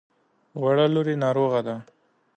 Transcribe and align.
وړه 0.61 0.85
لور 0.93 1.07
يې 1.11 1.15
ناروغه 1.23 1.61
ده. 1.67 1.75